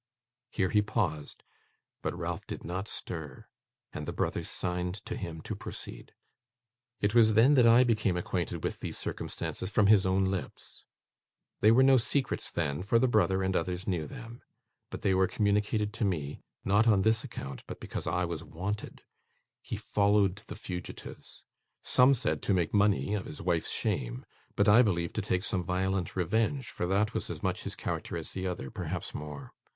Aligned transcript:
Here 0.49 0.71
he 0.71 0.81
paused, 0.81 1.43
but 2.01 2.17
Ralph 2.17 2.47
did 2.47 2.63
not 2.63 2.87
stir, 2.87 3.45
and 3.93 4.07
the 4.07 4.11
brothers 4.11 4.49
signed 4.49 4.95
to 5.05 5.15
him 5.15 5.41
to 5.41 5.55
proceed. 5.55 6.15
'It 7.01 7.13
was 7.13 7.33
then 7.35 7.53
that 7.53 7.67
I 7.67 7.83
became 7.83 8.17
acquainted 8.17 8.63
with 8.63 8.79
these 8.79 8.97
circumstances 8.97 9.69
from 9.69 9.85
his 9.85 10.03
own 10.07 10.25
lips. 10.25 10.85
They 11.59 11.69
were 11.69 11.83
no 11.83 11.97
secrets 11.97 12.49
then; 12.49 12.81
for 12.81 12.97
the 12.97 13.07
brother, 13.07 13.43
and 13.43 13.55
others, 13.55 13.85
knew 13.85 14.07
them; 14.07 14.41
but 14.89 15.03
they 15.03 15.13
were 15.13 15.27
communicated 15.27 15.93
to 15.93 16.03
me, 16.03 16.41
not 16.65 16.87
on 16.87 17.03
this 17.03 17.23
account, 17.23 17.63
but 17.67 17.79
because 17.79 18.07
I 18.07 18.25
was 18.25 18.43
wanted. 18.43 19.03
He 19.61 19.75
followed 19.77 20.37
the 20.47 20.55
fugitives. 20.55 21.45
Some 21.83 22.15
said 22.15 22.41
to 22.41 22.55
make 22.55 22.73
money 22.73 23.13
of 23.13 23.25
his 23.25 23.39
wife's 23.39 23.69
shame, 23.69 24.25
but, 24.55 24.67
I 24.67 24.81
believe, 24.81 25.13
to 25.13 25.21
take 25.21 25.43
some 25.43 25.63
violent 25.63 26.15
revenge, 26.15 26.71
for 26.71 26.87
that 26.87 27.13
was 27.13 27.29
as 27.29 27.43
much 27.43 27.65
his 27.65 27.75
character 27.75 28.17
as 28.17 28.31
the 28.31 28.47
other; 28.47 28.71
perhaps 28.71 29.13
more. 29.13 29.51